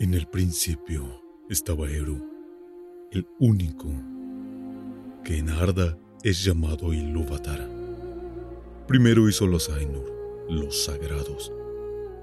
[0.00, 2.26] En el principio estaba Eru,
[3.12, 3.86] el único
[5.22, 7.68] que en Arda es llamado Ilúvatar.
[8.88, 10.10] Primero hizo los Ainur,
[10.48, 11.52] los sagrados,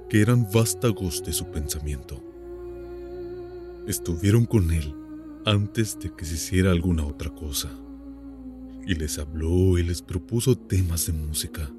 [0.10, 2.20] que eran vástagos de su pensamiento.
[3.86, 4.96] Estuvieron con él
[5.46, 7.70] antes de que se hiciera alguna otra cosa,
[8.88, 11.70] y les habló y les propuso temas de música,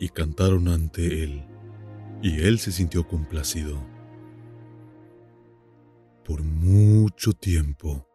[0.00, 1.44] y cantaron ante él,
[2.20, 3.96] y él se sintió complacido
[6.28, 8.06] por mucho tiempo.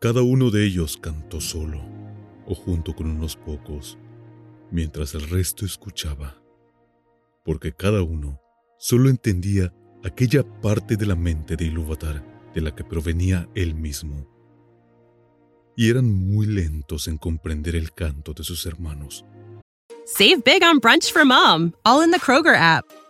[0.00, 1.82] Cada uno de ellos cantó solo
[2.46, 3.98] o junto con unos pocos,
[4.70, 6.42] mientras el resto escuchaba,
[7.44, 8.40] porque cada uno
[8.78, 14.26] solo entendía aquella parte de la mente de Ilúvatar de la que provenía él mismo.
[15.76, 19.26] Y eran muy lentos en comprender el canto de sus hermanos.
[20.06, 22.86] Save big on brunch for mom, all in the Kroger app.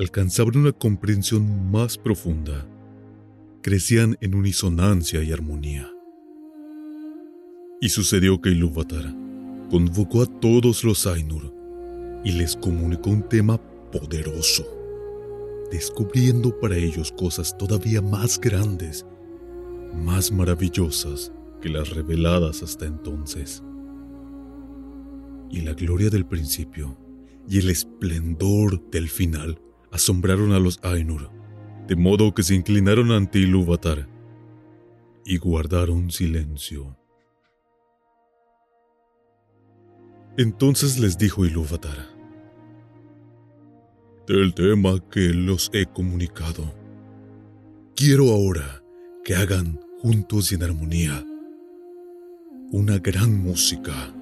[0.00, 2.66] alcanzaban una comprensión más profunda,
[3.60, 5.92] crecían en unisonancia y armonía.
[7.82, 9.14] Y sucedió que Ilúvatar
[9.70, 11.52] convocó a todos los Ainur
[12.24, 13.58] y les comunicó un tema
[13.92, 14.66] poderoso,
[15.70, 19.04] descubriendo para ellos cosas todavía más grandes,
[19.94, 21.30] más maravillosas
[21.60, 23.62] que las reveladas hasta entonces.
[25.50, 26.96] Y la gloria del principio
[27.46, 29.60] y el esplendor del final
[29.92, 31.30] asombraron a los Ainur,
[31.86, 34.08] de modo que se inclinaron ante Ilúvatar
[35.24, 36.96] y guardaron silencio.
[40.36, 42.08] Entonces les dijo Ilúvatar,
[44.26, 46.72] del tema que los he comunicado,
[47.96, 48.82] quiero ahora
[49.24, 51.26] que hagan juntos y en armonía
[52.72, 54.14] una gran música,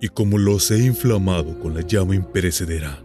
[0.00, 3.00] y como los he inflamado con la llama imperecedera,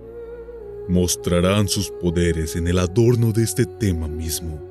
[0.87, 4.61] mostrarán sus poderes en el adorno de este tema mismo,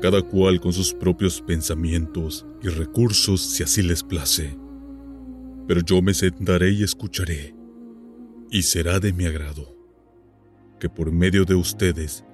[0.00, 4.56] cada cual con sus propios pensamientos y recursos si así les place.
[5.66, 7.54] Pero yo me sentaré y escucharé,
[8.50, 9.76] y será de mi agrado
[10.80, 12.24] que por medio de ustedes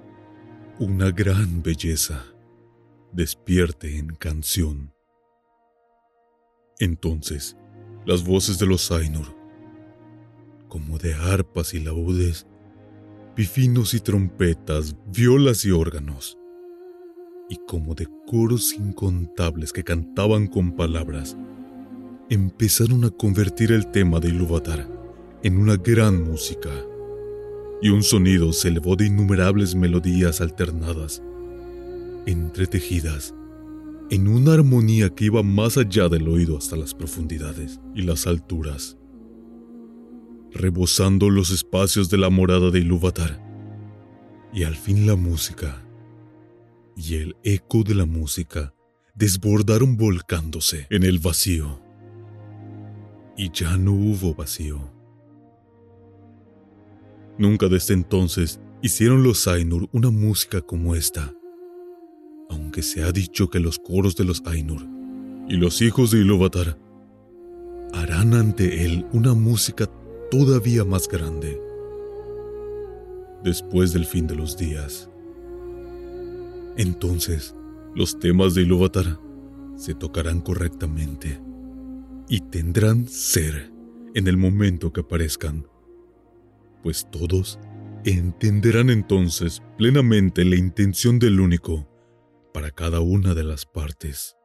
[0.79, 2.25] una gran belleza
[3.11, 4.93] despierte en canción.
[6.79, 7.57] Entonces
[8.05, 9.36] las voces de los Ainur,
[10.77, 12.45] como de arpas y laúdes,
[13.35, 16.37] pifinos y trompetas, violas y órganos,
[17.49, 21.35] y como de coros incontables que cantaban con palabras,
[22.29, 24.87] empezaron a convertir el tema de Ilúvatar
[25.41, 26.69] en una gran música,
[27.81, 31.23] y un sonido se elevó de innumerables melodías alternadas,
[32.27, 33.33] entretejidas,
[34.11, 38.95] en una armonía que iba más allá del oído hasta las profundidades y las alturas,
[40.51, 43.43] rebosando los espacios de la morada de Ilúvatar,
[44.53, 45.83] y al fin la música
[46.95, 48.73] y el eco de la música
[49.13, 51.79] desbordaron volcándose en el vacío.
[53.37, 54.91] Y ya no hubo vacío.
[57.37, 61.33] Nunca desde entonces hicieron los Ainur una música como esta,
[62.49, 64.83] aunque se ha dicho que los coros de los Ainur
[65.47, 66.79] y los hijos de Ilúvatar
[67.93, 69.87] harán ante él una música
[70.29, 71.61] todavía más grande
[73.43, 75.09] después del fin de los días.
[76.75, 77.55] Entonces,
[77.95, 79.19] los temas de Ilúvatar
[79.75, 81.39] se tocarán correctamente
[82.27, 83.71] y tendrán ser
[84.13, 85.67] en el momento que aparezcan,
[86.83, 87.59] pues todos
[88.03, 91.87] entenderán entonces plenamente la intención del único
[92.53, 94.35] para cada una de las partes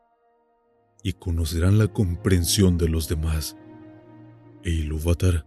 [1.02, 3.56] y conocerán la comprensión de los demás,
[4.62, 5.46] e Ilúvatar